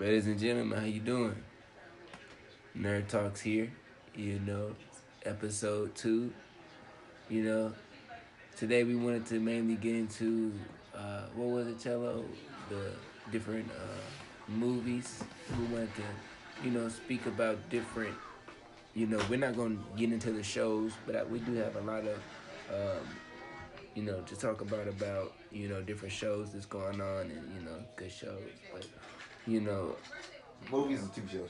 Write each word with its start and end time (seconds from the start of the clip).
Ladies 0.00 0.28
and 0.28 0.38
gentlemen, 0.40 0.78
how 0.78 0.86
you 0.86 1.00
doing? 1.00 1.36
Nerd 2.74 3.06
Talks 3.08 3.42
here, 3.42 3.70
you 4.16 4.40
know, 4.46 4.74
episode 5.26 5.94
two. 5.94 6.32
You 7.28 7.42
know, 7.42 7.74
today 8.56 8.82
we 8.82 8.96
wanted 8.96 9.26
to 9.26 9.40
mainly 9.40 9.74
get 9.74 9.94
into 9.94 10.54
uh, 10.96 11.24
what 11.34 11.48
was 11.50 11.66
it, 11.66 11.78
Cello? 11.80 12.24
The 12.70 12.92
different 13.30 13.70
uh, 13.72 14.50
movies. 14.50 15.22
We 15.58 15.64
wanted 15.66 15.94
to, 15.96 16.02
you 16.64 16.70
know, 16.70 16.88
speak 16.88 17.26
about 17.26 17.58
different. 17.68 18.14
You 18.94 19.06
know, 19.06 19.20
we're 19.28 19.38
not 19.38 19.54
to 19.54 19.78
get 19.98 20.14
into 20.14 20.32
the 20.32 20.42
shows, 20.42 20.92
but 21.06 21.14
I, 21.14 21.24
we 21.24 21.40
do 21.40 21.52
have 21.56 21.76
a 21.76 21.82
lot 21.82 22.04
of, 22.06 22.16
um, 22.70 23.06
you 23.94 24.04
know, 24.04 24.22
to 24.22 24.34
talk 24.34 24.62
about 24.62 24.88
about 24.88 25.34
you 25.52 25.68
know 25.68 25.82
different 25.82 26.14
shows 26.14 26.54
that's 26.54 26.64
going 26.64 27.02
on 27.02 27.20
and 27.20 27.54
you 27.54 27.66
know 27.66 27.76
good 27.96 28.10
shows, 28.10 28.48
but 28.72 28.86
you 29.46 29.60
know 29.60 29.96
Movies 30.70 31.02
and 31.02 31.12
TV 31.12 31.30
shows. 31.30 31.48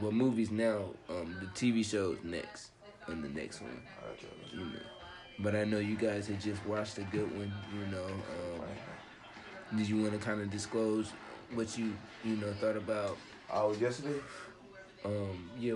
well, 0.00 0.12
movies 0.12 0.50
now, 0.50 0.84
um, 1.08 1.36
the 1.40 1.46
TV 1.48 1.84
shows 1.84 2.18
next, 2.24 2.70
and 3.06 3.22
the 3.22 3.28
next 3.28 3.60
one, 3.60 3.80
you 4.52 4.58
know. 4.58 4.64
But 5.38 5.54
I 5.54 5.64
know 5.64 5.78
you 5.78 5.96
guys 5.96 6.26
had 6.26 6.40
just 6.40 6.64
watched 6.66 6.98
a 6.98 7.02
good 7.02 7.30
one, 7.36 7.52
you 7.74 7.86
know. 7.86 8.04
Um, 8.06 9.76
did 9.78 9.88
you 9.88 10.00
want 10.02 10.12
to 10.12 10.18
kind 10.18 10.40
of 10.40 10.50
disclose 10.50 11.12
what 11.54 11.76
you, 11.78 11.92
you 12.24 12.36
know, 12.36 12.52
thought 12.54 12.76
about? 12.76 13.16
Oh, 13.52 13.72
yesterday? 13.74 14.18
Um, 15.04 15.48
yeah, 15.58 15.74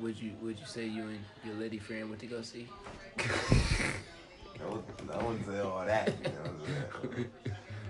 would 0.00 0.20
you 0.20 0.32
would 0.42 0.58
you 0.58 0.66
say 0.66 0.86
you 0.86 1.02
and 1.02 1.18
your 1.44 1.54
lady 1.56 1.78
friend 1.78 2.08
went 2.08 2.20
to 2.20 2.26
go 2.26 2.42
see? 2.42 2.68
I 3.18 3.22
wouldn't, 5.22 5.46
say 5.46 5.60
all 5.60 5.84
that. 5.84 6.08
You 6.08 6.24
know 6.24 6.30
what 6.30 7.02
I'm 7.02 7.12
saying? 7.14 7.30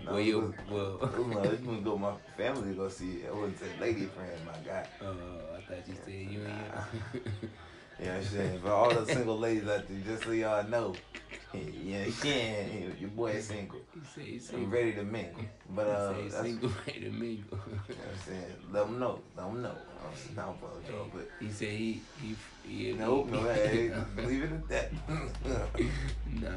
No, 0.06 0.12
well, 0.12 0.20
you 0.20 0.54
well. 0.70 0.98
it 1.02 1.18
was 1.18 1.36
like, 1.36 1.64
you 1.66 1.80
go 1.82 1.98
my 1.98 2.12
family 2.36 2.70
to 2.70 2.74
go 2.74 2.88
see 2.88 3.22
it. 3.22 3.28
I 3.28 3.34
wouldn't 3.34 3.58
say 3.58 3.66
lady 3.80 4.06
friend, 4.06 4.30
my 4.46 4.52
guy. 4.64 4.86
Oh, 5.02 5.14
I 5.56 5.60
thought 5.62 5.88
you 5.88 5.94
said 6.04 6.12
you 6.12 6.40
and 6.44 6.58
your. 7.98 8.12
What 8.12 8.16
I'm 8.18 8.24
saying? 8.24 8.60
But 8.62 8.72
all 8.72 8.94
the 8.94 9.06
single 9.06 9.38
ladies 9.38 9.68
out 9.68 9.88
there, 9.88 9.98
just 10.06 10.24
so 10.24 10.30
y'all 10.30 10.68
know, 10.68 10.94
yeah, 11.54 12.04
yeah, 12.22 12.66
your 13.00 13.08
boy 13.10 13.32
is 13.32 13.46
single. 13.46 13.80
he 14.14 14.22
he's 14.32 14.52
I'm 14.52 14.70
ready 14.70 14.92
to 14.92 15.02
mingle. 15.02 15.42
But 15.70 15.88
uh, 15.88 16.12
he 16.12 16.22
he's 16.22 16.34
single, 16.34 16.70
ready 16.86 17.00
to 17.00 17.10
mingle. 17.10 17.58
You 17.66 17.74
know 17.74 17.80
what 17.86 18.12
I'm 18.12 18.18
saying? 18.26 18.56
Let 18.70 18.86
them 18.86 18.98
know. 19.00 19.20
Let 19.36 19.46
them 19.46 19.62
know. 19.62 19.74
I'm 20.06 20.36
not 20.36 20.56
y'all, 20.88 21.08
but 21.12 21.28
He 21.40 21.50
said 21.50 21.70
he 21.70 22.00
he 22.22 22.36
he. 22.64 22.92
nope, 22.92 23.28
no, 23.28 23.42
hey, 23.42 23.90
leave 24.18 24.44
it 24.44 24.52
at 24.52 24.68
that. 24.68 24.92
Nah. 26.32 26.50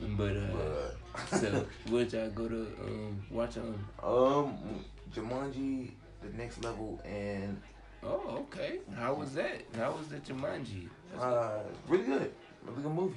But 0.00 0.36
uh, 0.36 1.36
so 1.36 1.66
would 1.90 2.12
y'all 2.12 2.30
go 2.30 2.48
to 2.48 2.66
um 2.82 3.22
watch 3.30 3.56
on? 3.56 3.84
Um, 4.02 4.84
Jumanji, 5.14 5.92
the 6.22 6.36
next 6.36 6.62
level, 6.64 7.00
and 7.04 7.60
Oh, 8.02 8.46
okay. 8.52 8.80
How 8.96 9.14
was 9.14 9.34
that? 9.34 9.62
How 9.76 9.92
was 9.92 10.08
the 10.08 10.16
Jumanji? 10.18 10.88
uh, 11.18 11.60
really 11.88 12.04
good, 12.04 12.32
really 12.64 12.82
good 12.82 12.92
movie. 12.92 13.16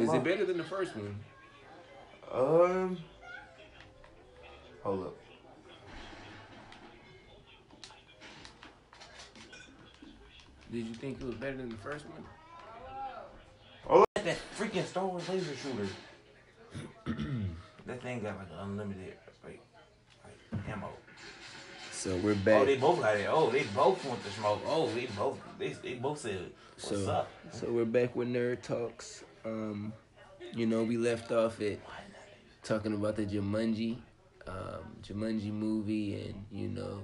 Is 0.00 0.08
lie. 0.08 0.16
it 0.16 0.24
better 0.24 0.44
than 0.44 0.58
the 0.58 0.64
first 0.64 0.94
one? 0.96 1.18
Um, 2.32 2.98
hold 4.82 5.06
up. 5.06 5.16
Did 10.72 10.86
you 10.86 10.94
think 10.94 11.20
it 11.20 11.26
was 11.26 11.34
better 11.34 11.56
than 11.56 11.68
the 11.68 11.76
first 11.76 12.06
one? 12.08 12.24
That 14.24 14.38
freaking 14.56 14.84
Star 14.84 15.04
Wars 15.04 15.28
laser 15.28 15.54
shooter. 15.56 15.88
that 17.86 18.02
thing 18.02 18.20
got 18.20 18.38
like 18.38 18.46
unlimited, 18.60 19.14
like, 19.42 19.60
like 20.52 20.68
ammo. 20.68 20.90
So 21.90 22.14
we're 22.18 22.36
back. 22.36 22.62
Oh, 22.62 22.64
they 22.64 22.76
both 22.76 23.00
got 23.00 23.16
it. 23.16 23.26
Oh, 23.28 23.50
they 23.50 23.64
both 23.74 24.04
want 24.04 24.24
to 24.24 24.30
smoke. 24.30 24.62
Oh, 24.64 24.88
they 24.90 25.06
both, 25.06 25.40
they, 25.58 25.70
they 25.70 25.94
both 25.94 26.20
said, 26.20 26.52
"What's 26.74 27.04
so 27.04 27.10
up?" 27.10 27.30
so 27.50 27.66
we're 27.72 27.84
back 27.84 28.14
with 28.14 28.28
Nerd 28.28 28.62
Talks. 28.62 29.24
Um, 29.44 29.92
you 30.54 30.66
know 30.66 30.84
we 30.84 30.96
left 30.96 31.32
off 31.32 31.60
at 31.60 31.80
talking 32.62 32.94
about 32.94 33.16
the 33.16 33.26
Jumanji, 33.26 33.98
um, 34.46 34.96
Jumanji 35.02 35.52
movie, 35.52 36.14
and 36.22 36.44
you 36.52 36.68
know, 36.68 37.02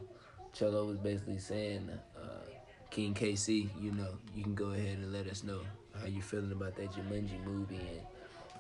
Cello 0.53 0.87
was 0.87 0.99
basically 0.99 1.39
saying, 1.39 1.91
uh, 2.17 2.51
King 2.91 3.13
KC, 3.13 3.69
you 3.81 3.91
know, 3.91 4.19
you 4.37 4.45
can 4.45 4.55
go 4.55 4.67
ahead 4.67 4.99
and 4.99 5.13
let 5.13 5.27
us 5.27 5.43
know 5.43 5.61
how 6.01 6.07
you 6.07 6.23
feeling 6.23 6.53
about 6.53 6.77
that 6.77 6.91
Jumanji 6.93 7.43
movie 7.45 7.77
and 7.77 8.01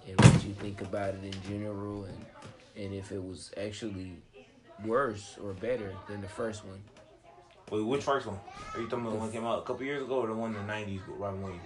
and 0.09 0.21
what 0.21 0.44
you 0.44 0.54
think 0.54 0.81
about 0.81 1.15
it 1.15 1.25
in 1.25 1.34
general, 1.49 2.04
and 2.04 2.26
and 2.76 2.94
if 2.94 3.12
it 3.12 3.22
was 3.22 3.50
actually 3.56 4.12
worse 4.84 5.37
or 5.43 5.53
better 5.53 5.93
than 6.09 6.21
the 6.21 6.28
first 6.28 6.65
one. 6.65 6.81
Wait, 7.71 7.82
which 7.84 8.03
first 8.04 8.26
one? 8.26 8.38
Are 8.75 8.81
you 8.81 8.88
talking 8.88 9.04
about 9.04 9.12
the 9.12 9.19
one 9.19 9.26
that 9.28 9.34
came 9.34 9.44
out 9.44 9.59
a 9.59 9.62
couple 9.62 9.84
years 9.84 10.03
ago, 10.03 10.21
or 10.21 10.26
the 10.28 10.32
one 10.34 10.54
in 10.54 10.66
the 10.66 10.72
'90s 10.72 11.06
with 11.06 11.19
Robin 11.19 11.43
Williams? 11.43 11.62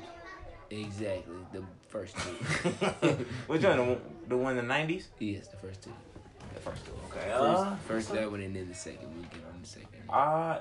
Exactly, 0.70 1.36
the 1.52 1.62
first 1.88 2.16
two. 2.16 2.30
which 3.46 3.62
one? 3.62 3.76
The 3.76 3.84
one, 3.84 4.00
the 4.28 4.36
one 4.36 4.58
in 4.58 4.66
the 4.66 4.74
'90s? 4.74 5.04
yes, 5.18 5.48
the 5.48 5.56
first 5.58 5.82
two. 5.82 5.92
The 6.54 6.60
first 6.60 6.84
two. 6.84 6.92
Okay. 7.10 7.28
First, 7.30 7.62
Uh, 7.62 7.76
first 7.86 8.12
that 8.12 8.30
one 8.30 8.40
and 8.40 8.56
then 8.56 8.68
the 8.68 8.74
second. 8.74 9.14
We 9.14 9.22
get 9.22 9.44
on 9.54 9.60
the 9.62 9.68
second. 9.68 10.10
uh, 10.10 10.58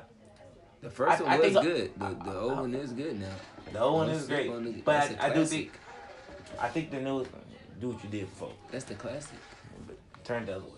The 0.82 0.90
first 0.90 1.22
I- 1.22 1.24
one 1.24 1.32
I 1.32 1.38
was 1.40 1.54
think- 1.54 1.62
good. 1.64 2.00
The, 2.00 2.24
the 2.32 2.40
old 2.40 2.58
one 2.58 2.74
is 2.76 2.92
good 2.94 3.20
now. 3.20 3.28
the 3.72 3.80
old 3.80 3.94
one 3.96 4.08
Don't 4.08 4.16
is 4.18 4.26
sleep 4.26 4.38
great, 4.38 4.50
on 4.50 4.64
the- 4.66 4.72
but 4.82 4.92
that's 5.10 5.14
a 5.14 5.24
I, 5.24 5.28
I 5.28 5.34
do 5.34 5.46
think, 5.46 5.72
I 6.60 6.68
think 6.70 6.92
the 6.92 7.00
newest 7.00 7.32
one, 7.32 7.42
do 7.80 7.90
what 7.90 8.04
you 8.04 8.10
did 8.10 8.30
before, 8.30 8.52
That's 8.72 8.86
the 8.86 8.96
classic. 8.96 9.38
but 9.88 9.98
turn 10.24 10.46
the 10.46 10.56
other 10.56 10.66
way. 10.66 10.72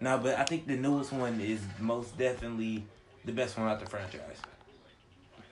No, 0.00 0.18
but 0.18 0.38
I 0.38 0.44
think 0.44 0.66
the 0.66 0.76
newest 0.76 1.12
one 1.12 1.40
is 1.40 1.60
most 1.80 2.16
definitely 2.16 2.84
the 3.24 3.32
best 3.32 3.58
one 3.58 3.68
out 3.68 3.80
the 3.80 3.86
franchise. 3.86 4.38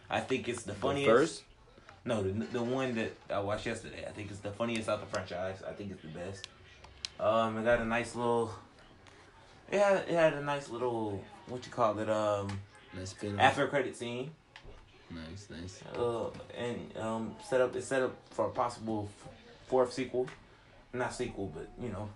I 0.09 0.21
think 0.21 0.49
it's 0.49 0.62
the 0.62 0.75
funniest. 0.75 1.11
first? 1.11 1.43
No, 2.05 2.22
the 2.22 2.31
the 2.31 2.62
one 2.62 2.95
that 2.95 3.12
I 3.28 3.41
watched 3.41 3.66
yesterday. 3.66 4.05
I 4.06 4.12
think 4.12 4.31
it's 4.31 4.39
the 4.39 4.53
funniest 4.53 4.89
out 4.89 5.00
the 5.00 5.06
franchise. 5.06 5.65
I 5.69 5.72
think 5.72 5.91
it's 5.91 6.03
the 6.03 6.09
best. 6.09 6.47
Um, 7.19 7.59
it 7.59 7.65
got 7.65 7.81
a 7.81 7.84
nice 7.84 8.15
little. 8.15 8.53
It 9.72 9.78
it 9.78 10.15
had 10.15 10.34
a 10.34 10.43
nice 10.43 10.69
little 10.71 11.25
what 11.49 11.66
you 11.66 11.72
call 11.72 11.99
it 11.99 12.09
um 12.09 12.49
Let's 12.94 13.10
spin 13.12 13.38
after 13.41 13.66
credit 13.69 13.97
scene. 13.97 14.30
Nice, 15.10 15.48
nice. 15.50 15.80
uh, 15.97 16.30
and 16.56 16.97
um, 16.98 17.36
set 17.48 17.60
up 17.60 17.74
it's 17.76 17.86
set 17.86 18.02
up 18.02 18.16
for 18.30 18.47
a 18.47 18.50
possible 18.50 19.08
f- 19.22 19.28
fourth 19.69 19.92
sequel, 19.92 20.26
not 20.92 21.14
sequel, 21.14 21.52
but 21.54 21.69
you 21.80 21.91
know, 21.91 22.08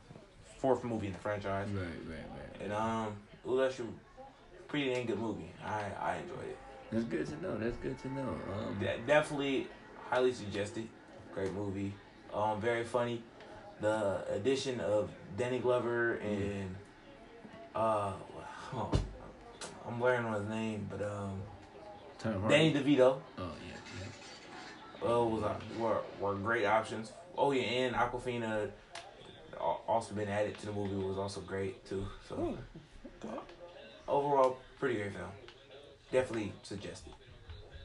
fourth 0.59 0.83
movie 0.83 1.07
in 1.07 1.13
the 1.13 1.19
franchise. 1.19 1.69
Right, 1.71 1.85
right, 2.09 2.19
right. 2.19 2.63
And 2.63 2.73
um, 2.73 3.15
was 3.45 3.71
actually 3.71 3.91
a 4.19 4.63
pretty 4.65 4.93
dang 4.93 5.07
good 5.07 5.19
movie. 5.21 5.53
I 5.65 5.85
I 6.01 6.17
enjoyed 6.17 6.49
it. 6.49 6.59
That's 6.91 7.05
good 7.05 7.27
to 7.29 7.43
know. 7.43 7.57
That's 7.57 7.77
good 7.77 7.97
to 8.03 8.09
know. 8.13 8.29
Um, 8.53 8.77
De- 8.81 8.99
definitely 9.07 9.69
highly 10.09 10.33
suggested. 10.33 10.89
Great 11.33 11.53
movie. 11.53 11.93
Um, 12.35 12.61
very 12.61 12.83
funny. 12.83 13.23
The 13.81 14.25
addition 14.35 14.81
of 14.81 15.11
Danny 15.39 15.61
Glover 15.61 16.15
and 16.17 16.75
uh, 17.75 18.13
oh, 18.75 18.91
I'm 19.91 20.01
learning 20.01 20.27
on 20.27 20.41
his 20.41 20.49
name, 20.49 20.89
but 20.91 21.03
um, 21.03 21.43
Tom 22.19 22.49
Danny 22.49 22.73
DeVito. 22.73 23.19
Oh 23.39 23.51
yeah, 23.67 25.09
uh, 25.09 25.25
was 25.25 25.43
uh, 25.43 25.55
were 25.79 25.99
were 26.21 26.35
great 26.37 26.65
options. 26.65 27.13
Oh 27.37 27.51
yeah, 27.51 27.63
and 27.63 27.97
Awkwafina 27.97 28.71
also 29.59 30.15
been 30.15 30.29
added 30.29 30.57
to 30.59 30.67
the 30.67 30.73
movie 30.73 30.95
was 30.95 31.19
also 31.19 31.41
great 31.41 31.85
too. 31.89 32.07
So 32.29 32.57
overall, 34.07 34.59
pretty 34.79 34.97
great 34.97 35.13
film. 35.13 35.29
Definitely 36.13 36.53
suggested. 36.63 37.13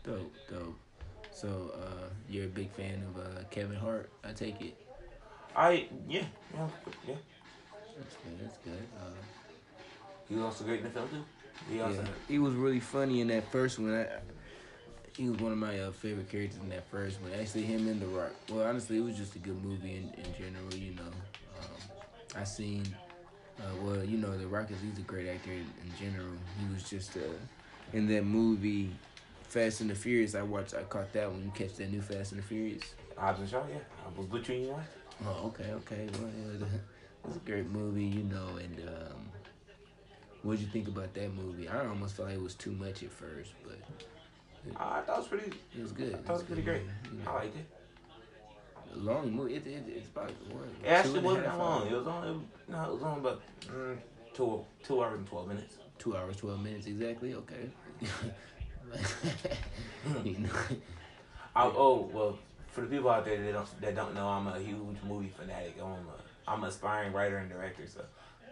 yeah. 0.06 0.14
Dope, 0.14 0.34
dope. 0.50 0.76
So 1.32 1.72
uh, 1.76 2.10
you're 2.30 2.46
a 2.46 2.50
big 2.50 2.72
fan 2.72 3.04
of 3.10 3.22
uh, 3.22 3.44
Kevin 3.50 3.78
Hart? 3.78 4.10
I 4.24 4.32
take 4.32 4.62
it. 4.62 4.76
I 5.56 5.88
yeah 6.08 6.24
yeah 6.54 6.68
yeah. 7.08 7.16
That's 7.98 8.16
good. 8.16 8.40
That's 8.42 8.58
good. 8.60 8.88
Uh, 9.00 9.10
He 10.30 10.36
was 10.36 10.44
also 10.44 10.64
great 10.66 10.80
in 10.80 10.86
the 10.86 10.90
film 10.92 11.10
too. 11.10 11.24
He 11.70 11.82
also 11.82 12.02
yeah, 12.02 12.08
he 12.28 12.40
was 12.40 12.54
really 12.54 12.80
funny 12.80 13.22
in 13.22 13.28
that 13.30 13.52
first 13.52 13.80
one. 13.80 13.94
I, 13.94 14.08
he 15.18 15.30
was 15.30 15.40
one 15.40 15.52
of 15.54 15.58
my 15.58 15.80
uh, 15.80 15.92
favorite 15.92 16.30
characters 16.30 16.60
in 16.62 16.70
that 16.70 16.86
first 16.90 17.22
one. 17.22 17.32
Actually, 17.40 17.64
him 17.64 17.88
and 17.88 18.02
The 18.02 18.08
Rock. 18.08 18.32
Well, 18.50 18.68
honestly, 18.68 18.98
it 18.98 19.04
was 19.04 19.16
just 19.18 19.36
a 19.36 19.40
good 19.40 19.64
movie 19.64 19.96
in, 19.96 20.14
in 20.20 20.34
general. 20.38 20.74
You 20.74 20.94
know, 20.96 21.04
um, 21.04 22.42
I 22.42 22.44
seen. 22.44 22.84
Uh, 23.58 23.64
well, 23.82 24.04
you 24.04 24.18
know, 24.18 24.38
The 24.38 24.48
Rock 24.48 24.70
is 24.72 24.78
he's 24.82 24.98
a 25.00 25.02
great 25.08 25.30
actor 25.30 25.52
in, 25.52 25.60
in 25.60 25.94
general. 25.98 26.34
He 26.60 26.74
was 26.74 26.84
just 26.90 27.16
uh, 27.16 27.22
in 27.94 28.08
that 28.08 28.26
movie, 28.26 28.92
Fast 29.44 29.80
and 29.82 29.90
the 29.90 29.96
Furious. 29.96 30.36
I 30.36 30.42
watched. 30.42 30.76
I 30.76 30.84
caught 30.84 31.14
that 31.14 31.32
one. 31.32 31.44
you 31.44 31.52
catch 31.52 31.76
that 31.78 31.90
new 31.90 32.02
Fast 32.02 32.34
and 32.34 32.42
the 32.42 32.46
Furious. 32.46 32.84
Hobbs 33.18 33.40
and 33.40 33.50
Shaw. 33.50 33.64
Yeah, 33.70 33.78
I 34.06 34.18
was 34.20 34.28
butchering 34.28 34.64
you. 34.64 34.72
Watch. 34.72 34.84
Oh, 35.26 35.48
okay, 35.48 35.72
okay. 35.72 36.08
Well, 36.20 36.28
it 36.28 36.52
was 36.52 36.62
a, 36.64 36.66
it 36.66 36.82
was 37.24 37.36
a 37.38 37.40
great 37.40 37.70
movie, 37.70 38.04
you 38.04 38.24
know. 38.24 38.58
And 38.58 38.90
um, 38.90 39.25
what 40.46 40.60
did 40.60 40.62
you 40.62 40.68
think 40.68 40.88
about 40.88 41.12
that 41.16 41.34
movie? 41.34 41.68
I 41.68 41.88
almost 41.88 42.16
felt 42.16 42.28
like 42.28 42.38
it 42.38 42.44
was 42.44 42.54
too 42.54 42.72
much 42.72 43.02
at 43.02 43.12
first, 43.12 43.54
but 43.64 43.80
I 44.80 45.02
thought 45.02 45.16
it 45.16 45.18
was 45.18 45.28
pretty. 45.28 45.52
it 45.76 45.82
was 45.82 45.92
good. 45.92 46.14
I 46.14 46.18
thought 46.18 46.30
it 46.30 46.34
was 46.34 46.44
pretty 46.44 46.62
great. 46.62 46.84
you 47.12 47.20
I 47.28 47.34
liked 47.34 47.58
it. 47.58 47.66
A 48.94 48.98
long 49.00 49.32
movie. 49.32 49.56
It, 49.56 49.66
it, 49.66 49.84
it's 49.88 50.08
about 50.08 50.30
what? 50.52 50.68
It 50.84 50.88
actually 50.88 51.20
wasn't 51.22 51.46
that 51.46 51.58
long. 51.58 51.82
hours? 51.82 51.92
It 51.92 51.96
was 51.96 52.08
only 52.08 52.42
no, 52.68 52.84
it 52.84 52.94
was 52.94 53.04
only 53.04 53.20
about 53.22 53.42
mm, 53.68 53.98
two 54.36 54.64
two 54.84 55.04
hours 55.04 55.18
and 55.18 55.28
twelve 55.28 55.48
minutes. 55.48 55.78
Two 55.98 56.16
hours, 56.16 56.38
twelve 56.38 56.62
minutes 56.62 56.86
exactly. 56.86 57.34
Okay. 57.34 57.70
you 60.24 60.38
know, 60.38 60.50
I, 61.56 61.66
oh 61.66 62.08
well, 62.14 62.38
for 62.68 62.82
the 62.82 62.88
people 62.88 63.10
out 63.10 63.26
there 63.26 63.42
that 63.42 63.52
don't 63.52 63.82
that 63.82 63.96
don't 63.96 64.14
know, 64.14 64.28
I'm 64.28 64.46
a 64.46 64.60
huge 64.60 64.98
movie 65.08 65.32
fanatic. 65.36 65.78
I'm 65.82 65.88
a 65.88 65.98
I'm 66.48 66.62
an 66.64 66.70
aspiring 66.70 67.14
writer 67.14 67.40
and 67.40 67.50
director, 67.50 67.88
so 67.88 68.06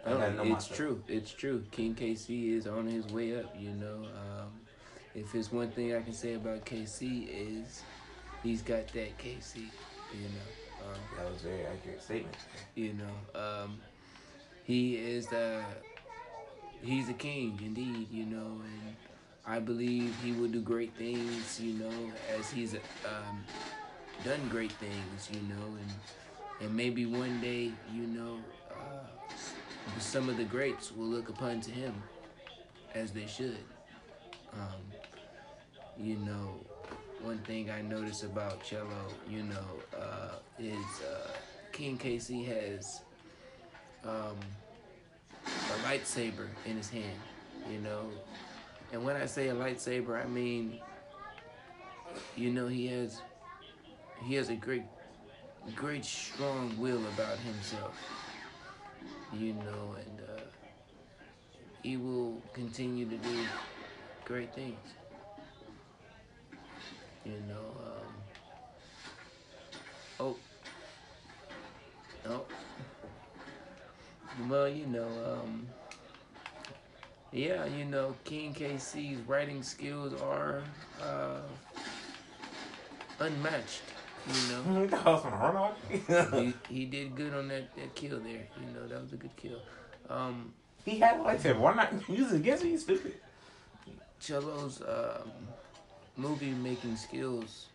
I 0.06 0.10
gotta 0.10 0.32
know 0.34 0.44
my 0.44 0.56
it's 0.56 0.68
true. 0.68 1.02
It's 1.08 1.32
true. 1.32 1.64
King 1.70 1.94
KC 1.94 2.56
is 2.56 2.66
on 2.66 2.86
his 2.86 3.06
way 3.06 3.38
up. 3.38 3.54
You 3.58 3.70
know, 3.70 4.04
um, 4.04 4.52
if 5.14 5.34
it's 5.34 5.50
one 5.50 5.70
thing 5.70 5.94
I 5.94 6.02
can 6.02 6.12
say 6.12 6.34
about 6.34 6.64
KC 6.64 7.28
is 7.30 7.82
he's 8.42 8.62
got 8.62 8.86
that 8.88 9.18
KC. 9.18 9.56
You 9.56 10.28
know, 10.28 10.86
um, 10.86 11.00
That 11.16 11.30
was 11.32 11.40
very 11.42 11.64
accurate 11.66 12.02
statement. 12.02 12.36
you 12.74 12.94
know, 12.94 13.40
um, 13.40 13.80
he 14.64 14.96
is 14.96 15.26
the 15.28 15.62
he's 16.82 17.08
a 17.08 17.14
king 17.14 17.58
indeed. 17.64 18.08
You 18.10 18.26
know, 18.26 18.60
and 18.62 18.96
I 19.46 19.58
believe 19.58 20.14
he 20.22 20.32
will 20.32 20.48
do 20.48 20.60
great 20.60 20.94
things. 20.96 21.58
You 21.60 21.74
know, 21.74 22.12
as 22.38 22.50
he's 22.50 22.74
um, 22.74 23.44
done 24.22 24.48
great 24.50 24.72
things. 24.72 25.30
You 25.32 25.40
know, 25.48 25.78
and 25.80 25.92
and 26.66 26.76
maybe 26.76 27.06
one 27.06 27.40
day, 27.40 27.72
you 27.92 28.06
know. 28.06 28.38
Some 29.98 30.28
of 30.28 30.36
the 30.36 30.44
greats 30.44 30.92
will 30.92 31.06
look 31.06 31.28
upon 31.28 31.60
to 31.62 31.70
him 31.70 31.94
as 32.94 33.10
they 33.12 33.26
should. 33.26 33.58
Um, 34.52 34.80
you 35.98 36.16
know, 36.16 36.60
one 37.22 37.38
thing 37.38 37.70
I 37.70 37.82
notice 37.82 38.22
about 38.22 38.62
cello, 38.62 39.08
you 39.28 39.42
know, 39.42 39.98
uh, 39.98 40.36
is 40.58 41.02
uh, 41.02 41.30
King 41.72 41.98
KC 41.98 42.46
has 42.46 43.00
um, 44.04 44.36
a 45.46 45.88
lightsaber 45.88 46.48
in 46.66 46.76
his 46.76 46.90
hand, 46.90 47.18
you 47.70 47.78
know. 47.78 48.10
And 48.92 49.04
when 49.04 49.16
I 49.16 49.26
say 49.26 49.48
a 49.48 49.54
lightsaber, 49.54 50.22
I 50.22 50.28
mean, 50.28 50.80
you 52.36 52.50
know, 52.50 52.68
he 52.68 52.86
has 52.88 53.22
he 54.24 54.34
has 54.34 54.48
a 54.48 54.54
great, 54.54 54.84
great 55.74 56.04
strong 56.04 56.78
will 56.78 57.04
about 57.06 57.38
himself 57.38 57.98
you 59.38 59.52
know, 59.54 59.94
and 59.96 60.20
uh, 60.20 60.40
he 61.82 61.96
will 61.96 62.40
continue 62.52 63.06
to 63.08 63.16
do 63.16 63.46
great 64.24 64.52
things. 64.54 64.78
You 67.24 67.40
know, 67.48 67.66
um, 67.86 68.14
oh, 70.20 70.36
oh, 72.28 72.44
well, 74.48 74.68
you 74.68 74.86
know, 74.86 75.08
um, 75.24 75.66
yeah, 77.32 77.64
you 77.66 77.84
know, 77.84 78.14
King 78.24 78.54
KC's 78.54 79.20
writing 79.26 79.62
skills 79.62 80.12
are 80.20 80.62
uh, 81.02 81.40
unmatched. 83.20 83.82
You 84.26 84.52
know, 84.52 84.86
that 84.86 85.04
was 85.04 85.22
from 86.30 86.44
he, 86.44 86.54
he 86.68 86.84
did 86.86 87.14
good 87.14 87.34
on 87.34 87.48
that, 87.48 87.74
that 87.76 87.94
kill 87.94 88.18
there. 88.20 88.46
You 88.60 88.74
know, 88.74 88.86
that 88.88 89.02
was 89.02 89.12
a 89.12 89.16
good 89.16 89.36
kill. 89.36 89.60
Um, 90.08 90.52
he 90.84 90.98
had 90.98 91.20
like 91.20 91.40
said, 91.40 91.58
why 91.58 91.74
not 91.74 92.08
use 92.08 92.32
it 92.32 92.36
against 92.36 92.64
me? 92.64 92.70
You 92.70 92.78
stupid. 92.78 93.14
Cello's 94.18 94.80
um, 94.82 95.30
movie 96.16 96.50
making 96.50 96.96
skills 96.96 97.66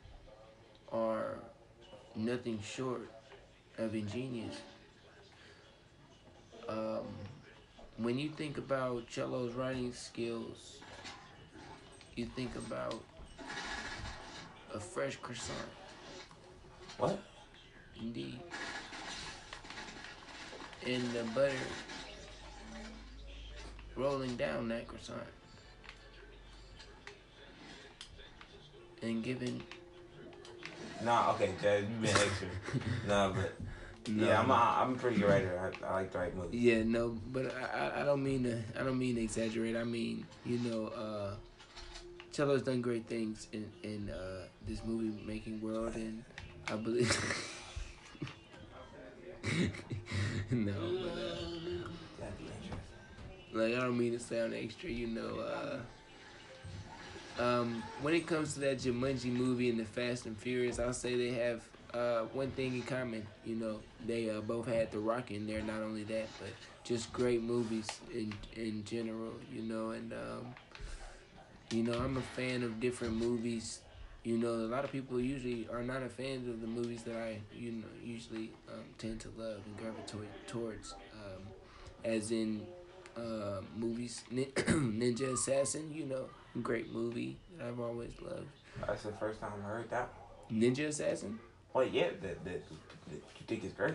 are 0.92 1.36
nothing 2.16 2.60
short 2.64 3.10
of 3.78 3.94
ingenious. 3.94 4.56
Um, 6.68 7.06
when 7.98 8.18
you 8.18 8.30
think 8.30 8.58
about 8.58 9.08
Cello's 9.10 9.54
writing 9.54 9.94
skills, 9.94 10.80
you 12.16 12.26
think 12.26 12.56
about 12.56 13.04
a 14.74 14.80
fresh 14.80 15.16
croissant. 15.18 15.58
What? 17.00 17.18
Indeed. 18.00 18.40
And 20.86 21.04
the 21.12 21.24
butter 21.36 21.54
rolling 23.96 24.36
down 24.36 24.68
that 24.70 24.88
croissant. 24.88 25.20
And 29.02 29.24
giving 29.24 29.64
Nah, 31.02 31.32
okay, 31.32 31.54
Jazz, 31.62 31.84
you 31.84 31.96
been 31.96 32.10
extra. 32.10 32.48
nah, 33.08 33.32
but 33.32 33.54
yeah, 34.06 34.42
I'm 34.42 34.52
a, 34.52 34.54
I'm 34.54 34.94
a 34.94 34.98
pretty 34.98 35.18
good 35.18 35.30
writer. 35.30 35.72
I, 35.82 35.88
I 35.88 35.94
like 35.94 36.12
to 36.12 36.18
write 36.18 36.36
movies. 36.36 36.60
Yeah, 36.60 36.84
no, 36.84 37.18
but 37.32 37.54
I, 37.56 37.78
I, 37.78 38.02
I 38.02 38.04
don't 38.04 38.22
mean 38.24 38.44
to 38.44 38.60
I 38.78 38.84
don't 38.84 39.00
mean 39.00 39.16
to 39.16 39.22
exaggerate. 39.22 39.78
I 39.78 39.86
mean, 39.86 40.26
you 40.46 40.58
know, 40.60 40.88
uh 40.88 41.36
Cello's 42.32 42.62
done 42.62 42.82
great 42.82 43.06
things 43.08 43.48
in 43.54 43.70
in 43.84 44.10
uh, 44.10 44.46
this 44.68 44.84
movie 44.86 45.18
making 45.26 45.62
world, 45.62 45.96
and 45.96 46.24
I 46.68 46.76
believe. 46.76 47.46
no, 50.52 50.74
but 51.02 51.12
uh, 51.18 51.80
like 53.52 53.74
I 53.76 53.80
don't 53.82 53.98
mean 53.98 54.14
to 54.14 54.20
sound 54.20 54.54
extra, 54.54 54.90
you 54.90 55.08
know. 55.08 55.40
Uh, 55.40 55.80
um, 57.40 57.84
when 58.02 58.14
it 58.14 58.28
comes 58.28 58.54
to 58.56 58.60
that 58.62 58.78
Jumanji 58.80 59.32
movie 59.32 59.70
and 59.70 59.80
the 59.80 59.86
Fast 59.86 60.26
and 60.26 60.38
Furious, 60.38 60.80
I'll 60.80 60.94
say 60.94 61.16
they 61.16 61.32
have 61.40 61.62
uh, 61.94 62.22
one 62.34 62.52
thing 62.52 62.74
in 62.76 62.82
common. 62.82 63.26
You 63.46 63.56
know, 63.56 63.80
they 64.06 64.30
uh, 64.30 64.42
both 64.42 64.68
had 64.68 64.92
The 64.92 65.00
Rock 65.00 65.32
in 65.32 65.48
there. 65.48 65.62
Not 65.62 65.82
only 65.82 66.04
that, 66.06 66.28
but 66.40 66.50
just 66.84 67.12
great 67.14 67.42
movies 67.42 67.88
in 68.14 68.34
in 68.56 68.84
general. 68.84 69.34
You 69.54 69.62
know, 69.64 69.92
and 69.92 70.12
um, 70.14 70.54
you 71.72 71.84
know 71.84 71.94
I'm 71.94 72.18
a 72.18 72.22
fan 72.22 72.64
of 72.64 72.80
different 72.80 73.16
movies. 73.16 73.80
You 74.24 74.38
know, 74.38 74.50
a 74.50 74.68
lot 74.68 74.84
of 74.84 74.92
people 74.92 75.20
usually 75.20 75.68
are 75.72 75.82
not 75.82 76.04
a 76.04 76.10
fan 76.10 76.38
of 76.50 76.60
the 76.62 76.68
movies 76.68 77.04
that 77.04 77.16
I 77.16 77.40
you 77.56 77.72
know 77.72 77.88
usually 78.04 78.52
um, 78.68 78.84
tend 78.98 79.22
to 79.22 79.30
love 79.38 79.62
and 79.66 79.78
gravitate 79.78 80.30
towards. 80.48 80.94
Um, 81.14 81.44
as 82.04 82.32
in 82.32 82.66
uh, 83.16 83.62
movies, 83.76 84.24
Ninja 84.32 85.34
Assassin. 85.34 85.92
You 85.94 86.06
know, 86.06 86.26
great 86.62 86.92
movie 86.94 87.38
that 87.58 87.68
I've 87.68 87.80
always 87.80 88.12
loved. 88.22 88.48
That's 88.86 89.04
the 89.04 89.12
first 89.14 89.40
time 89.40 89.52
I 89.64 89.68
heard 89.68 89.90
that. 89.90 90.10
Ninja 90.52 90.88
Assassin. 90.88 91.40
Wait, 91.74 91.92
yeah, 91.94 92.10
that, 92.22 92.44
that, 92.44 92.64
you 93.12 93.20
think 93.48 93.64
it's 93.64 93.74
great. 93.74 93.94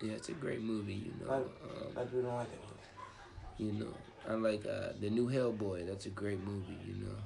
Yeah, 0.00 0.12
it's 0.12 0.30
a 0.30 0.32
great 0.32 0.62
movie. 0.62 0.94
You 0.94 1.12
know, 1.20 1.32
um, 1.32 1.44
I 1.96 2.04
do 2.04 2.22
don't 2.22 2.34
like 2.34 2.48
that 2.50 2.58
movie. 3.58 3.72
you 3.74 3.84
know, 3.84 3.92
I 4.28 4.34
like 4.34 4.64
uh, 4.66 4.92
the 5.00 5.10
new 5.10 5.28
Hellboy. 5.28 5.86
That's 5.86 6.06
a 6.06 6.10
great 6.10 6.42
movie. 6.44 6.78
You 6.86 7.04
know, 7.04 7.16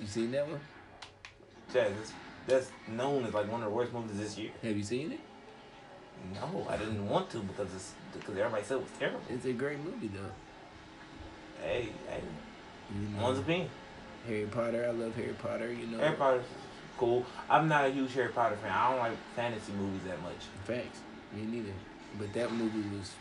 you 0.00 0.06
seen 0.06 0.30
that 0.32 0.46
one? 0.46 0.60
Jazz, 1.72 1.92
that's, 1.96 2.12
that's 2.46 2.70
known 2.88 3.24
as 3.24 3.34
like 3.34 3.50
one 3.50 3.62
of 3.62 3.68
the 3.70 3.74
worst 3.74 3.92
movies 3.92 4.18
this 4.18 4.38
year. 4.38 4.50
Have 4.62 4.76
you 4.76 4.82
seen 4.82 5.12
it? 5.12 5.20
No, 6.34 6.66
I 6.68 6.76
didn't 6.76 7.08
want 7.08 7.30
to 7.30 7.38
because 7.38 7.74
it's 7.74 7.92
because 8.12 8.36
everybody 8.36 8.62
said 8.62 8.76
it 8.76 8.82
was 8.82 8.90
terrible. 8.98 9.20
It's 9.28 9.44
a 9.44 9.52
great 9.52 9.78
movie 9.80 10.08
though. 10.08 11.64
Hey, 11.64 11.88
hey, 12.08 12.20
You 12.94 13.16
know, 13.16 13.22
one's 13.22 13.38
opinion. 13.38 13.68
Harry 14.26 14.46
Potter. 14.46 14.86
I 14.86 14.90
love 14.92 15.14
Harry 15.16 15.34
Potter. 15.42 15.72
You 15.72 15.86
know, 15.86 15.98
Harry 15.98 16.16
Potter's 16.16 16.44
cool. 16.98 17.26
I'm 17.50 17.68
not 17.68 17.86
a 17.86 17.90
huge 17.90 18.12
Harry 18.14 18.28
Potter 18.28 18.56
fan. 18.56 18.70
I 18.70 18.90
don't 18.90 18.98
like 19.00 19.16
fantasy 19.34 19.72
movies 19.72 20.02
that 20.06 20.20
much. 20.22 20.46
Facts. 20.64 21.00
Me 21.34 21.42
neither. 21.42 21.72
But 22.18 22.32
that 22.34 22.52
movie 22.52 22.84
was. 22.96 23.12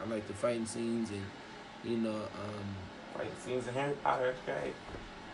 I 0.00 0.08
like 0.08 0.26
the 0.26 0.34
fighting 0.34 0.66
scenes 0.66 1.10
and, 1.10 1.22
you 1.84 1.98
know, 1.98 2.14
um, 2.14 3.18
Like 3.18 3.28
scenes 3.44 3.66
in 3.68 3.74
Harry 3.74 3.94
Potter, 4.02 4.34
that's 4.46 4.58
great. 4.60 4.74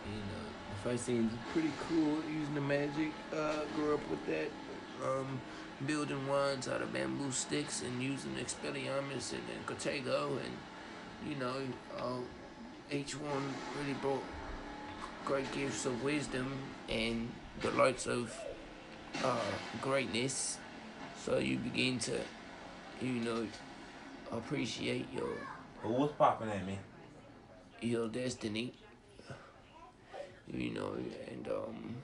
You 0.05 0.17
know, 0.17 0.45
the 0.69 0.89
fight 0.89 0.99
scenes 0.99 1.31
pretty 1.53 1.71
cool 1.87 2.17
using 2.29 2.55
the 2.55 2.61
magic. 2.61 3.11
Uh, 3.35 3.61
grew 3.75 3.93
up 3.95 4.09
with 4.09 4.25
that. 4.27 4.49
Um, 5.05 5.39
building 5.87 6.27
wands 6.27 6.67
out 6.67 6.81
of 6.81 6.93
bamboo 6.93 7.31
sticks 7.31 7.81
and 7.81 8.03
using 8.03 8.31
Expelliarmus 8.35 9.33
and, 9.33 9.41
and 9.55 9.65
Protego 9.65 10.37
and, 10.37 11.27
you 11.27 11.35
know, 11.37 11.55
uh, 11.97 12.19
each 12.91 13.13
one 13.13 13.53
really 13.79 13.93
brought 13.93 14.23
great 15.25 15.51
gifts 15.53 15.85
of 15.85 16.03
wisdom 16.03 16.51
and 16.87 17.29
the 17.61 17.71
lights 17.71 18.05
of 18.05 18.35
uh, 19.23 19.39
greatness. 19.81 20.57
So 21.25 21.37
you 21.39 21.57
begin 21.57 21.97
to, 21.99 22.19
you 23.01 23.13
know, 23.13 23.47
appreciate 24.31 25.07
your 25.13 25.33
Who 25.81 25.93
was 25.93 26.11
popping 26.11 26.49
at 26.49 26.65
me? 26.65 26.77
your 27.81 28.07
destiny. 28.07 28.73
You 30.53 30.71
know, 30.71 30.93
and 31.29 31.47
um, 31.47 31.95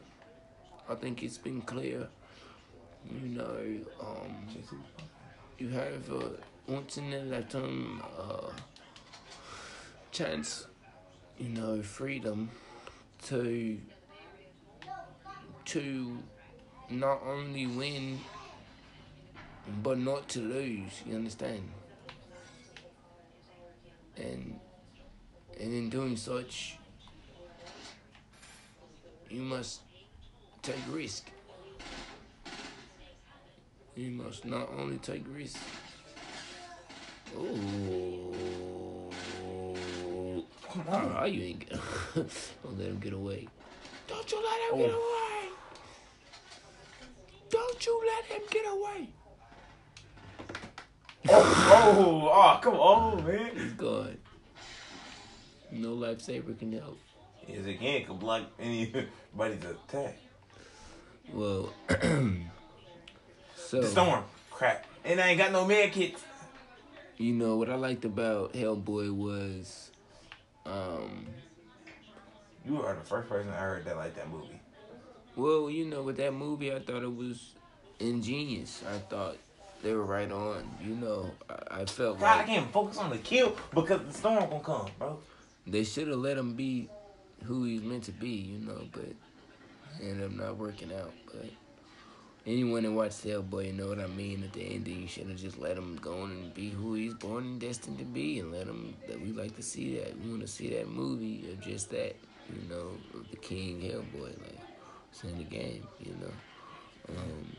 I 0.89 0.95
think 0.95 1.21
it's 1.23 1.37
been 1.37 1.61
clear. 1.61 2.07
You 3.11 3.29
know, 3.29 3.57
um, 4.01 4.47
you 5.57 5.69
have 5.69 6.09
a 6.09 6.31
once 6.71 6.97
in 6.97 7.13
a 7.13 7.19
lifetime 7.23 8.01
uh, 8.17 8.49
chance. 10.11 10.67
You 11.37 11.49
know, 11.49 11.81
freedom 11.81 12.49
to 13.25 13.77
to 15.65 16.17
not 16.89 17.21
only 17.25 17.67
win 17.67 18.19
but 19.83 19.97
not 19.97 20.29
to 20.29 20.39
lose. 20.39 21.01
You 21.05 21.15
understand? 21.15 21.69
and 24.17 24.59
and 25.59 25.73
in 25.73 25.89
doing 25.89 26.15
such, 26.15 26.77
you 29.29 29.41
must 29.41 29.81
take 30.61 30.75
risk. 30.89 31.29
You 33.95 34.11
must 34.11 34.45
not 34.45 34.69
only 34.77 34.97
take 34.97 35.23
risk. 35.33 35.57
Oh, 37.37 38.33
Come 40.73 40.83
oh, 40.89 41.25
you 41.25 41.41
ain't. 41.43 41.69
Don't 42.15 42.77
let 42.77 42.87
him 42.87 42.99
get 42.99 43.13
away. 43.13 43.47
Don't 44.07 44.31
you 44.31 44.37
let 44.37 44.59
him 44.61 44.73
Oh. 44.73 44.77
get 44.77 44.91
away. 44.91 45.49
Don't 47.49 47.85
you 47.85 48.01
let 48.05 48.25
him 48.25 48.41
get 48.51 48.65
away. 48.71 49.09
Oh, 51.29 51.43
oh, 51.99 52.29
oh, 52.31 52.59
come 52.61 52.75
on, 52.75 53.25
man. 53.27 53.51
He's 53.53 53.73
gone. 53.73 54.17
No 55.71 55.89
lightsaber 55.89 56.57
can 56.57 56.71
help. 56.71 56.97
Yes, 57.47 57.65
it 57.65 57.79
can 57.79 58.05
could 58.05 58.19
block 58.19 58.43
anybody's 58.59 59.63
attack. 59.63 60.17
Well, 61.33 61.73
so 63.55 63.81
The 63.81 63.87
storm, 63.87 64.23
crap, 64.51 64.85
and 65.03 65.19
I 65.19 65.29
ain't 65.29 65.37
got 65.37 65.51
no 65.51 65.65
med 65.65 65.91
kits. 65.91 66.23
you 67.17 67.33
know 67.33 67.57
what 67.57 67.69
I 67.69 67.75
liked 67.75 68.05
about 68.05 68.53
Hellboy 68.53 69.13
was, 69.13 69.91
um, 70.65 71.25
You 72.65 72.81
are 72.81 72.93
the 72.95 73.01
first 73.01 73.27
person 73.29 73.49
I 73.51 73.57
heard 73.57 73.85
that 73.85 73.97
like 73.97 74.15
that 74.15 74.29
movie. 74.29 74.59
well, 75.35 75.69
you 75.69 75.85
know, 75.85 76.01
with 76.03 76.17
that 76.17 76.33
movie, 76.33 76.73
I 76.73 76.79
thought 76.79 77.03
it 77.03 77.15
was 77.15 77.53
ingenious. 77.99 78.83
I 78.93 78.97
thought 78.99 79.37
they 79.83 79.93
were 79.93 80.03
right 80.05 80.31
on. 80.31 80.69
You 80.83 80.95
know, 80.95 81.31
I, 81.49 81.81
I 81.81 81.85
felt 81.85 82.19
God, 82.19 82.39
I 82.41 82.43
can't 82.43 82.71
focus 82.71 82.97
on 82.97 83.09
the 83.09 83.17
kill 83.17 83.55
because 83.73 84.01
the 84.05 84.13
storm 84.13 84.49
gonna 84.49 84.63
come, 84.63 84.87
bro. 84.97 85.19
they 85.65 85.83
should 85.83 86.07
have 86.07 86.19
let 86.19 86.37
him 86.37 86.53
be 86.53 86.89
who 87.45 87.63
he's 87.63 87.81
meant 87.81 88.03
to 88.05 88.11
be. 88.11 88.29
You 88.29 88.59
know, 88.59 88.81
but 88.91 89.09
ended 90.01 90.25
up 90.25 90.31
not 90.31 90.57
working 90.57 90.91
out. 90.93 91.13
But 91.25 91.45
anyone 92.45 92.83
that 92.83 92.91
watched 92.91 93.23
Hellboy, 93.23 93.67
you 93.67 93.73
know 93.73 93.87
what 93.87 93.99
I 93.99 94.07
mean. 94.07 94.43
At 94.43 94.53
the 94.53 94.61
ending, 94.61 95.01
you 95.01 95.07
should 95.07 95.27
have 95.27 95.37
just 95.37 95.59
let 95.59 95.77
him 95.77 95.97
go 96.01 96.21
on 96.21 96.31
and 96.31 96.53
be 96.53 96.69
who 96.69 96.93
he's 96.93 97.13
born 97.13 97.43
and 97.43 97.59
destined 97.59 97.99
to 97.99 98.05
be, 98.05 98.39
and 98.39 98.51
let 98.51 98.67
him. 98.67 98.95
That 99.07 99.21
we 99.21 99.31
like 99.31 99.55
to 99.55 99.63
see 99.63 99.97
that. 99.97 100.19
We 100.21 100.29
want 100.29 100.41
to 100.41 100.47
see 100.47 100.69
that 100.75 100.89
movie 100.89 101.49
of 101.51 101.61
just 101.61 101.89
that. 101.91 102.15
You 102.49 102.69
know, 102.69 102.91
of 103.13 103.29
the 103.29 103.35
King 103.35 103.81
Hellboy, 103.81 104.23
like 104.23 104.59
it's 105.11 105.23
in 105.23 105.37
the 105.37 105.43
game. 105.43 105.85
You 105.99 106.15
know. 106.21 106.31
Um, 107.09 107.57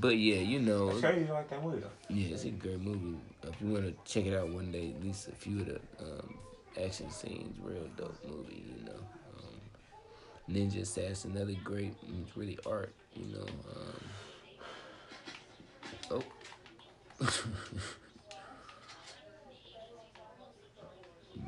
but 0.00 0.16
yeah, 0.18 0.36
you 0.40 0.58
know, 0.60 0.90
I 0.90 1.00
sure 1.00 1.16
you 1.16 1.26
like 1.26 1.48
that 1.50 1.62
movie 1.62 1.80
though. 1.80 2.14
yeah, 2.14 2.34
it's 2.34 2.44
a 2.44 2.50
great 2.50 2.80
movie. 2.80 3.18
If 3.44 3.60
you 3.60 3.68
want 3.68 3.84
to 3.84 4.12
check 4.12 4.26
it 4.26 4.36
out 4.36 4.48
one 4.48 4.72
day, 4.72 4.94
at 4.96 5.04
least 5.04 5.28
a 5.28 5.32
few 5.32 5.60
of 5.60 5.66
the 5.66 5.80
um, 6.00 6.34
action 6.82 7.10
scenes, 7.10 7.56
real 7.62 7.88
dope 7.96 8.16
movie. 8.26 8.64
You 8.66 8.84
know, 8.84 9.00
um, 9.38 9.60
Ninja 10.50 10.82
Assassin, 10.82 11.32
another 11.34 11.54
great. 11.64 11.94
It's 12.22 12.36
really 12.36 12.58
art. 12.66 12.92
You 13.14 13.26
know. 13.36 13.46
Um, 13.74 14.00
oh. 16.10 16.22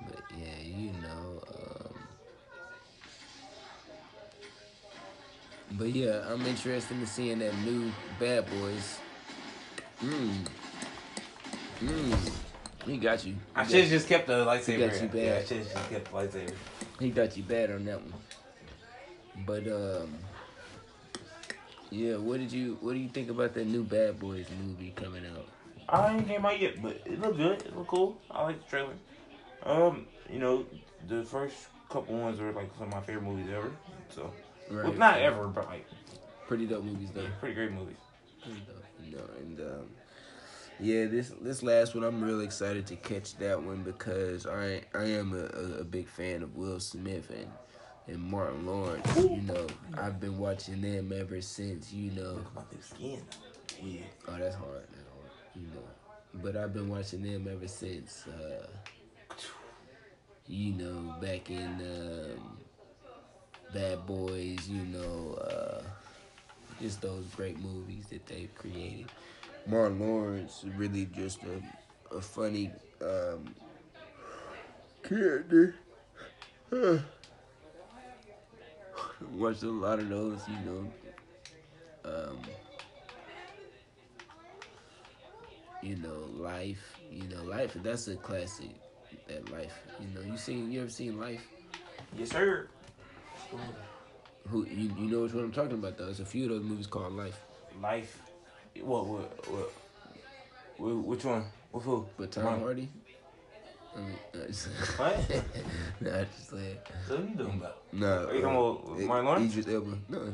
but 0.06 0.22
yeah, 0.38 0.60
you 0.62 0.92
know. 1.02 1.42
Um, 1.48 1.94
but 5.72 5.88
yeah, 5.88 6.24
I'm 6.28 6.44
interested 6.46 6.96
in 6.98 7.06
seeing 7.06 7.38
that 7.40 7.56
new 7.58 7.92
Bad 8.18 8.46
Boys. 8.50 8.98
Mmm. 10.02 10.46
Mmm. 11.80 12.47
He 12.88 12.96
got 12.96 13.24
you. 13.24 13.36
I 13.54 13.64
He 13.64 13.70
should 13.70 13.80
have 13.82 13.90
just 13.90 14.08
kept 14.08 14.26
the 14.26 14.46
lightsaber. 14.46 14.66
He 14.66 14.76
got 14.78 15.02
you 15.02 15.08
bad. 15.08 15.22
Yeah, 15.22 15.34
I 15.36 15.44
should 15.44 15.56
have 15.58 15.72
just 15.72 15.90
kept 15.90 16.04
the 16.06 16.16
lightsaber. 16.16 16.54
he 16.98 17.10
got 17.10 17.36
you 17.36 17.42
bad 17.42 17.70
on 17.70 17.84
that 17.84 18.00
one. 18.00 18.14
But 19.46 19.66
um, 19.68 20.14
yeah. 21.90 22.16
What 22.16 22.40
did 22.40 22.50
you 22.50 22.78
What 22.80 22.94
do 22.94 22.98
you 22.98 23.08
think 23.10 23.28
about 23.28 23.54
that 23.54 23.66
new 23.66 23.84
Bad 23.84 24.18
Boys 24.18 24.46
movie 24.64 24.92
coming 24.96 25.24
out? 25.26 25.46
I 25.88 26.14
ain't 26.14 26.26
came 26.26 26.44
out 26.44 26.58
yet, 26.60 26.82
but 26.82 27.00
it 27.04 27.20
looked 27.20 27.36
good. 27.36 27.62
It 27.62 27.76
looked 27.76 27.88
cool. 27.88 28.18
I 28.30 28.42
like 28.42 28.62
the 28.62 28.70
trailer. 28.70 28.94
Um, 29.64 30.06
you 30.30 30.38
know, 30.38 30.66
the 31.08 31.24
first 31.24 31.56
couple 31.90 32.16
ones 32.18 32.40
are 32.40 32.52
like 32.52 32.70
some 32.78 32.88
of 32.88 32.94
my 32.94 33.00
favorite 33.00 33.24
movies 33.24 33.48
ever. 33.54 33.70
So, 34.14 34.32
well, 34.70 34.92
not 34.92 35.18
ever, 35.18 35.46
but 35.48 35.66
like 35.66 35.86
Pretty 36.46 36.66
dope 36.66 36.84
movies 36.84 37.10
though. 37.14 37.22
yeah, 37.22 37.28
pretty 37.40 37.54
great 37.54 37.72
movies. 37.72 37.96
Pretty 38.42 38.60
dope. 38.60 38.84
You 39.04 39.16
know, 39.16 39.24
and 39.38 39.60
um, 39.60 39.86
yeah, 40.80 41.06
this 41.06 41.32
this 41.40 41.62
last 41.62 41.94
one 41.94 42.04
I'm 42.04 42.22
really 42.22 42.44
excited 42.44 42.86
to 42.88 42.96
catch 42.96 43.36
that 43.38 43.62
one 43.62 43.82
because 43.82 44.46
I 44.46 44.82
I 44.94 45.04
am 45.04 45.32
a, 45.32 45.44
a, 45.58 45.80
a 45.80 45.84
big 45.84 46.08
fan 46.08 46.42
of 46.42 46.56
Will 46.56 46.80
Smith 46.80 47.30
and 47.30 47.50
and 48.06 48.22
Martin 48.22 48.66
Lawrence. 48.66 49.16
You 49.16 49.42
know, 49.42 49.66
I've 49.96 50.20
been 50.20 50.38
watching 50.38 50.80
them 50.80 51.12
ever 51.14 51.40
since. 51.40 51.92
You 51.92 52.10
know, 52.12 52.32
Look 52.34 52.46
at 52.46 52.54
my 52.54 52.62
thick 52.62 52.82
skin. 52.84 53.22
Yeah. 53.82 54.00
Oh, 54.28 54.36
that's 54.38 54.54
hard. 54.54 54.86
That's 54.92 55.08
hard. 55.08 55.30
You 55.54 55.62
know, 55.74 55.88
but 56.42 56.56
I've 56.56 56.72
been 56.72 56.88
watching 56.88 57.22
them 57.22 57.48
ever 57.50 57.68
since. 57.68 58.26
Uh, 58.26 58.66
you 60.46 60.72
know, 60.72 61.14
back 61.20 61.50
in 61.50 61.80
um, 61.80 62.58
Bad 63.72 64.06
Boys. 64.06 64.68
You 64.68 64.84
know, 64.84 65.34
uh, 65.34 65.82
just 66.80 67.00
those 67.02 67.24
great 67.36 67.58
movies 67.58 68.06
that 68.10 68.26
they've 68.26 68.54
created. 68.54 69.06
Martin 69.68 70.00
Lawrence 70.00 70.64
is 70.64 70.72
really 70.74 71.04
just 71.14 71.40
a 71.42 71.62
a 72.16 72.20
funny 72.22 72.70
um, 73.02 73.54
character. 75.02 75.74
Watched 79.32 79.62
a 79.62 79.70
lot 79.70 79.98
of 79.98 80.08
those. 80.08 80.40
You 80.48 80.58
know. 80.64 80.92
Um, 82.04 82.38
you 85.82 85.96
know, 85.96 86.30
life. 86.42 86.98
You 87.10 87.28
know, 87.28 87.42
life. 87.44 87.74
That's 87.82 88.08
a 88.08 88.16
classic. 88.16 88.70
That 89.26 89.52
life. 89.52 89.78
You 90.00 90.06
know, 90.14 90.22
you 90.26 90.38
seen? 90.38 90.72
You 90.72 90.80
ever 90.82 90.90
seen 90.90 91.20
Life? 91.20 91.46
Yes, 92.16 92.30
sir. 92.30 92.68
Who 94.48 94.64
you 94.66 94.90
you 94.98 95.10
know 95.10 95.20
which 95.22 95.34
one 95.34 95.44
I'm 95.44 95.52
talking 95.52 95.72
about? 95.72 95.98
Though 95.98 96.06
there's 96.06 96.20
a 96.20 96.24
few 96.24 96.44
of 96.44 96.50
those 96.50 96.62
movies 96.62 96.86
called 96.86 97.12
Life. 97.12 97.38
Life. 97.82 98.27
What? 98.82 99.06
What? 99.06 99.46
What? 100.78 100.94
Which 101.06 101.24
one? 101.24 101.44
With 101.72 101.84
who? 101.84 102.06
But 102.16 102.30
Tom 102.30 102.44
Martin. 102.44 102.62
Hardy. 102.62 102.88
I 103.96 104.00
mean, 104.00 104.18
uh, 104.34 104.46
just, 104.46 104.68
What? 104.98 105.30
nah, 106.00 106.18
I 106.20 106.24
just 106.24 106.50
saying. 106.50 106.76
What 107.08 107.18
are 107.18 107.22
you 107.22 107.34
doing 107.34 107.54
about? 107.58 107.76
No. 107.92 108.26
Are 108.28 108.34
you 108.34 108.40
talking 108.42 108.56
about 108.56 109.00
Martin 109.00 109.24
Lawrence? 109.26 109.56
Idris 109.56 109.74
Elba. 109.74 109.98
No. 110.08 110.32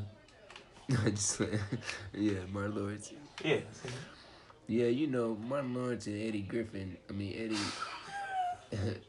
I 1.04 1.10
just 1.10 1.26
saying. 1.30 1.58
yeah, 2.12 2.40
Martin 2.52 2.74
Lawrence. 2.76 3.12
Yeah. 3.44 3.60
Yeah, 4.66 4.86
you 4.86 5.06
know 5.06 5.36
Martin 5.48 5.74
Lawrence 5.74 6.06
and 6.06 6.20
Eddie 6.20 6.42
Griffin. 6.42 6.96
I 7.08 7.12
mean 7.12 7.32
Eddie. 7.34 9.00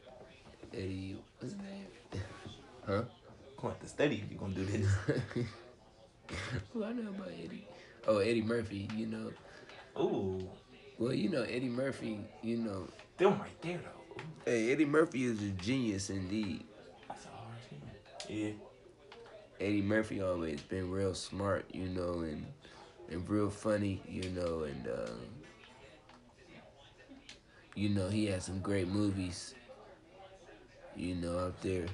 Eddie, 0.74 1.16
what's 1.38 1.52
his 1.54 1.62
name? 1.62 2.22
Huh? 2.86 3.02
Come 3.60 3.70
on, 3.70 3.78
to 3.80 3.88
study 3.88 4.22
if 4.24 4.30
you 4.30 4.38
gonna 4.38 4.54
do 4.54 4.64
this. 4.64 4.86
Who 6.72 6.84
I 6.84 6.92
know 6.92 7.08
about 7.10 7.28
Eddie? 7.28 7.66
Oh, 8.06 8.18
Eddie 8.18 8.42
Murphy. 8.42 8.88
You 8.94 9.06
know. 9.06 9.32
Ooh, 10.00 10.48
Well, 10.98 11.12
you 11.12 11.28
know 11.28 11.42
Eddie 11.42 11.68
Murphy. 11.68 12.20
You 12.42 12.58
know, 12.58 12.88
them 13.18 13.38
right 13.38 13.60
there 13.62 13.78
though. 13.78 14.22
Ooh, 14.22 14.26
hey, 14.44 14.72
Eddie 14.72 14.84
Murphy 14.84 15.24
is 15.24 15.42
a 15.42 15.50
genius 15.50 16.10
indeed. 16.10 16.64
that's 17.08 17.24
a 17.24 17.28
hard 17.28 17.58
thing. 17.68 17.80
Yeah. 18.28 18.52
Eddie 19.60 19.82
Murphy 19.82 20.20
always 20.20 20.60
been 20.62 20.90
real 20.90 21.14
smart, 21.14 21.64
you 21.72 21.88
know, 21.88 22.20
and 22.20 22.46
and 23.10 23.28
real 23.28 23.50
funny, 23.50 24.02
you 24.08 24.28
know, 24.30 24.64
and 24.64 24.86
um, 24.88 25.20
you 27.74 27.88
know 27.88 28.08
he 28.08 28.26
had 28.26 28.42
some 28.42 28.58
great 28.60 28.88
movies, 28.88 29.54
you 30.96 31.14
know, 31.14 31.38
out 31.38 31.60
there. 31.62 31.86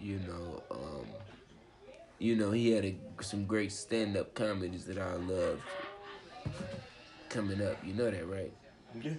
You 0.00 0.18
know, 0.26 0.62
um, 0.70 1.06
you 2.18 2.36
know 2.36 2.50
he 2.50 2.70
had 2.72 2.84
a, 2.84 2.96
some 3.22 3.44
great 3.46 3.72
stand 3.72 4.16
up 4.16 4.34
comedies 4.34 4.84
that 4.86 4.98
I 4.98 5.14
loved 5.14 5.62
coming 7.28 7.62
up. 7.62 7.76
You 7.84 7.94
know 7.94 8.10
that, 8.10 8.28
right? 8.28 8.52
Yeah. 9.02 9.12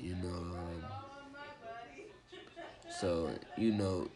you 0.00 0.16
know 0.16 0.28
um, 0.28 0.82
so 2.88 3.30
you 3.56 3.72
know 3.72 4.08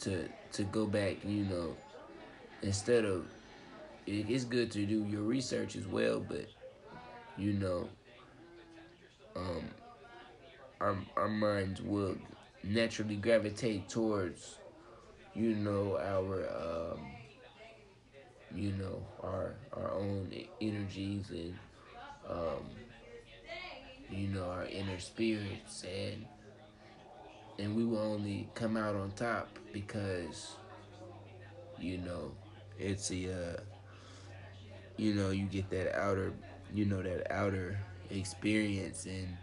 to 0.00 0.28
to 0.52 0.62
go 0.64 0.86
back 0.86 1.16
you 1.24 1.44
know 1.44 1.76
instead 2.62 3.04
of 3.04 3.26
it, 4.06 4.28
it's 4.28 4.44
good 4.44 4.70
to 4.72 4.84
do 4.86 5.04
your 5.04 5.22
research 5.22 5.76
as 5.76 5.86
well 5.86 6.20
but 6.20 6.46
you 7.36 7.52
know 7.54 7.88
um 9.36 9.64
our 10.80 10.96
our 11.16 11.28
minds 11.28 11.80
will 11.82 12.16
naturally 12.62 13.16
gravitate 13.16 13.88
towards 13.88 14.56
you 15.34 15.54
know 15.54 15.98
our 15.98 16.48
um 16.94 17.15
you 18.56 18.72
know 18.72 19.02
our 19.22 19.54
our 19.72 19.92
own 19.92 20.32
energies 20.60 21.30
and 21.30 21.54
um 22.28 22.64
you 24.10 24.28
know, 24.28 24.44
our 24.50 24.66
inner 24.66 24.98
spirits. 24.98 25.84
And 25.84 26.26
and 27.58 27.74
we 27.74 27.84
will 27.84 27.98
only 27.98 28.48
come 28.54 28.76
out 28.76 28.94
on 28.94 29.10
top 29.12 29.58
because 29.72 30.56
you 31.78 31.98
know 31.98 32.32
it's 32.78 33.10
a 33.10 33.32
uh, 33.32 33.60
you 34.96 35.14
know 35.14 35.30
you 35.30 35.46
get 35.46 35.68
that 35.70 35.94
outer 35.98 36.32
you 36.72 36.84
know 36.84 37.02
that 37.02 37.30
outer 37.32 37.78
experience 38.10 39.06
and 39.06 39.36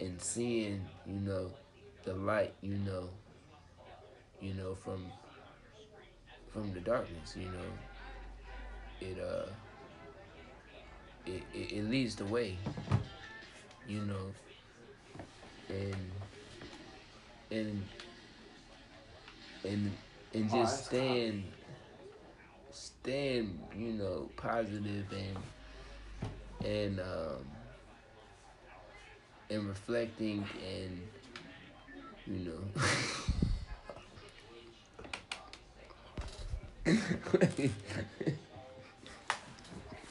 and 0.00 0.20
seeing 0.20 0.84
you 1.06 1.20
know 1.20 1.50
the 2.04 2.14
light 2.14 2.54
you 2.62 2.76
know 2.78 3.08
you 4.40 4.54
know 4.54 4.74
from 4.74 5.04
from 6.52 6.72
the 6.72 6.80
darkness 6.80 7.36
you 7.36 7.46
know 7.46 7.93
it 9.10 9.18
uh 9.20 9.50
it, 11.26 11.42
it, 11.54 11.72
it 11.78 11.84
leads 11.90 12.16
the 12.16 12.24
way 12.24 12.56
you 13.88 14.00
know? 14.02 14.32
And 15.68 15.96
and 17.50 17.82
and 19.64 19.92
and 20.34 20.50
Oh, 20.52 20.56
just 20.56 20.76
that's 20.76 20.86
staying 20.86 21.44
staying 22.70 23.58
you 23.76 23.92
know 23.92 24.28
positive 24.36 25.06
and 25.12 25.36
and 26.70 27.00
um 27.00 27.46
and 29.50 29.66
reflecting 29.68 30.46
and 30.76 31.02
you 32.26 32.38
know 32.50 32.82